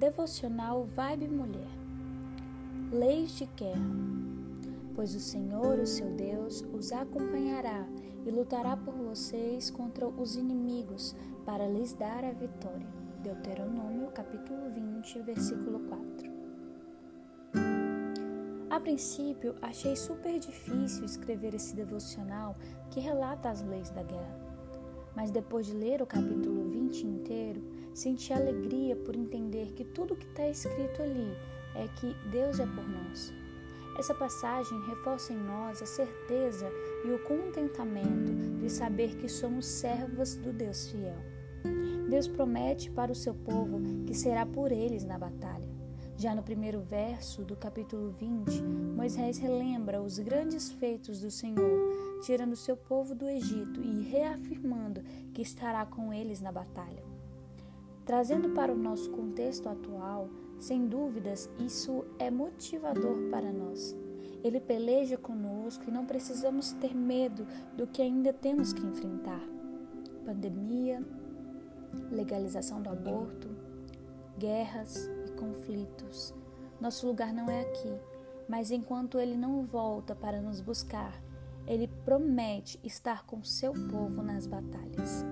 Devocional 0.00 0.86
Vibe 0.86 1.28
Mulher. 1.28 1.68
Leis 2.90 3.32
de 3.32 3.44
guerra. 3.54 3.84
Pois 4.94 5.14
o 5.14 5.20
Senhor, 5.20 5.78
o 5.78 5.86
seu 5.86 6.08
Deus, 6.16 6.64
os 6.72 6.90
acompanhará 6.90 7.86
e 8.24 8.30
lutará 8.30 8.78
por 8.78 8.94
vocês 8.94 9.70
contra 9.70 10.08
os 10.08 10.36
inimigos 10.36 11.14
para 11.44 11.68
lhes 11.68 11.92
dar 11.92 12.24
a 12.24 12.32
vitória. 12.32 12.88
Deuteronômio 13.22 14.10
capítulo 14.12 14.70
20, 14.70 15.20
versículo 15.20 15.80
4. 15.80 16.30
A 18.70 18.80
princípio, 18.80 19.54
achei 19.60 19.94
super 19.96 20.38
difícil 20.38 21.04
escrever 21.04 21.54
esse 21.54 21.76
devocional 21.76 22.56
que 22.90 23.00
relata 23.00 23.50
as 23.50 23.60
leis 23.60 23.90
da 23.90 24.02
guerra. 24.02 24.40
Mas 25.14 25.30
depois 25.30 25.66
de 25.66 25.74
ler 25.74 26.00
o 26.00 26.06
capítulo 26.06 26.70
20 26.70 27.06
inteiro, 27.06 27.79
senti 27.94 28.32
alegria 28.32 28.96
por 28.96 29.14
entender 29.16 29.72
que 29.72 29.84
tudo 29.84 30.16
que 30.16 30.26
está 30.26 30.48
escrito 30.48 31.02
ali 31.02 31.36
é 31.74 31.88
que 31.88 32.14
Deus 32.30 32.58
é 32.58 32.66
por 32.66 32.88
nós. 32.88 33.32
Essa 33.98 34.14
passagem 34.14 34.80
reforça 34.86 35.32
em 35.32 35.38
nós 35.38 35.82
a 35.82 35.86
certeza 35.86 36.70
e 37.04 37.10
o 37.10 37.22
contentamento 37.24 38.32
de 38.58 38.70
saber 38.70 39.16
que 39.16 39.28
somos 39.28 39.66
servas 39.66 40.36
do 40.36 40.52
Deus 40.52 40.88
fiel. 40.88 41.18
Deus 42.08 42.26
promete 42.26 42.90
para 42.90 43.12
o 43.12 43.14
seu 43.14 43.34
povo 43.34 43.80
que 44.06 44.14
será 44.14 44.46
por 44.46 44.72
eles 44.72 45.04
na 45.04 45.18
batalha. 45.18 45.68
Já 46.16 46.34
no 46.34 46.42
primeiro 46.42 46.80
verso 46.80 47.44
do 47.44 47.56
capítulo 47.56 48.10
20, 48.10 48.62
Moisés 48.62 49.38
relembra 49.38 50.02
os 50.02 50.18
grandes 50.18 50.70
feitos 50.70 51.20
do 51.20 51.30
Senhor, 51.30 52.20
tirando 52.22 52.56
seu 52.56 52.76
povo 52.76 53.14
do 53.14 53.28
Egito 53.28 53.82
e 53.82 54.02
reafirmando 54.02 55.02
que 55.32 55.40
estará 55.40 55.86
com 55.86 56.12
eles 56.12 56.40
na 56.40 56.52
batalha. 56.52 57.09
Trazendo 58.10 58.48
para 58.50 58.72
o 58.72 58.76
nosso 58.76 59.08
contexto 59.10 59.68
atual, 59.68 60.28
sem 60.58 60.88
dúvidas, 60.88 61.48
isso 61.60 62.04
é 62.18 62.28
motivador 62.28 63.30
para 63.30 63.52
nós. 63.52 63.96
Ele 64.42 64.58
peleja 64.58 65.16
conosco 65.16 65.84
e 65.86 65.92
não 65.92 66.04
precisamos 66.04 66.72
ter 66.72 66.92
medo 66.92 67.46
do 67.76 67.86
que 67.86 68.02
ainda 68.02 68.32
temos 68.32 68.72
que 68.72 68.84
enfrentar. 68.84 69.40
Pandemia, 70.26 71.06
legalização 72.10 72.82
do 72.82 72.90
aborto, 72.90 73.48
guerras 74.36 75.08
e 75.28 75.30
conflitos. 75.34 76.34
Nosso 76.80 77.06
lugar 77.06 77.32
não 77.32 77.48
é 77.48 77.60
aqui, 77.60 77.94
mas 78.48 78.72
enquanto 78.72 79.20
ele 79.20 79.36
não 79.36 79.64
volta 79.64 80.16
para 80.16 80.42
nos 80.42 80.60
buscar, 80.60 81.22
ele 81.64 81.86
promete 82.04 82.76
estar 82.82 83.24
com 83.24 83.44
seu 83.44 83.72
povo 83.72 84.20
nas 84.20 84.48
batalhas. 84.48 85.24